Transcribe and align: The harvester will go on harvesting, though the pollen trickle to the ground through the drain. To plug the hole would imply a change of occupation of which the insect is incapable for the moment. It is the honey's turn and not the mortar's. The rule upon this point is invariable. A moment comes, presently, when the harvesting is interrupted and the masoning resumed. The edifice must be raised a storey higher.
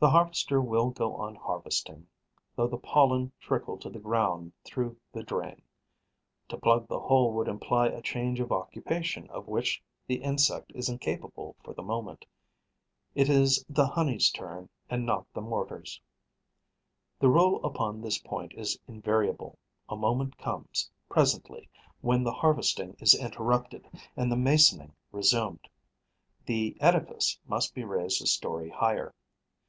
The 0.00 0.10
harvester 0.10 0.60
will 0.60 0.90
go 0.90 1.14
on 1.14 1.36
harvesting, 1.36 2.08
though 2.56 2.66
the 2.66 2.76
pollen 2.76 3.30
trickle 3.38 3.78
to 3.78 3.88
the 3.88 4.00
ground 4.00 4.52
through 4.64 4.96
the 5.12 5.22
drain. 5.22 5.62
To 6.48 6.58
plug 6.58 6.88
the 6.88 6.98
hole 6.98 7.32
would 7.34 7.46
imply 7.46 7.86
a 7.86 8.02
change 8.02 8.40
of 8.40 8.50
occupation 8.50 9.30
of 9.30 9.46
which 9.46 9.80
the 10.08 10.16
insect 10.16 10.72
is 10.74 10.88
incapable 10.88 11.54
for 11.62 11.72
the 11.72 11.84
moment. 11.84 12.26
It 13.14 13.28
is 13.28 13.64
the 13.68 13.86
honey's 13.86 14.30
turn 14.32 14.68
and 14.90 15.06
not 15.06 15.32
the 15.34 15.40
mortar's. 15.40 16.00
The 17.20 17.28
rule 17.30 17.64
upon 17.64 18.00
this 18.00 18.18
point 18.18 18.54
is 18.54 18.76
invariable. 18.88 19.56
A 19.88 19.94
moment 19.94 20.36
comes, 20.36 20.90
presently, 21.08 21.68
when 22.00 22.24
the 22.24 22.32
harvesting 22.34 22.96
is 22.98 23.14
interrupted 23.14 23.86
and 24.16 24.32
the 24.32 24.36
masoning 24.36 24.94
resumed. 25.12 25.68
The 26.44 26.76
edifice 26.80 27.38
must 27.46 27.72
be 27.72 27.84
raised 27.84 28.20
a 28.20 28.26
storey 28.26 28.68
higher. 28.70 29.14